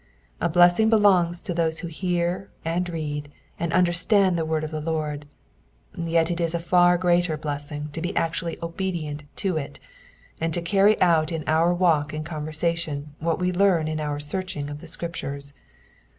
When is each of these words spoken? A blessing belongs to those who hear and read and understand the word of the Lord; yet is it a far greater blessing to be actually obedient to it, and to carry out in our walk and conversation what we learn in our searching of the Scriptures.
A 0.39 0.49
blessing 0.49 0.89
belongs 0.89 1.43
to 1.43 1.53
those 1.53 1.81
who 1.81 1.87
hear 1.87 2.49
and 2.65 2.89
read 2.89 3.31
and 3.59 3.71
understand 3.71 4.35
the 4.35 4.45
word 4.45 4.63
of 4.63 4.71
the 4.71 4.81
Lord; 4.81 5.27
yet 5.95 6.31
is 6.31 6.55
it 6.55 6.57
a 6.57 6.65
far 6.65 6.97
greater 6.97 7.37
blessing 7.37 7.89
to 7.93 8.01
be 8.01 8.15
actually 8.15 8.57
obedient 8.63 9.25
to 9.35 9.57
it, 9.57 9.79
and 10.39 10.55
to 10.55 10.61
carry 10.63 10.99
out 11.01 11.31
in 11.31 11.43
our 11.45 11.71
walk 11.71 12.13
and 12.13 12.25
conversation 12.25 13.13
what 13.19 13.37
we 13.37 13.51
learn 13.51 13.87
in 13.87 13.99
our 13.99 14.17
searching 14.19 14.71
of 14.71 14.79
the 14.81 14.87
Scriptures. 14.87 15.53